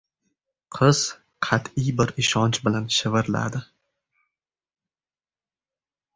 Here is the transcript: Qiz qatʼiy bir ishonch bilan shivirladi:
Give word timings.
Qiz 0.77 1.01
qatʼiy 1.47 1.91
bir 1.99 2.13
ishonch 2.23 2.61
bilan 2.69 2.89
shivirladi: 2.97 3.63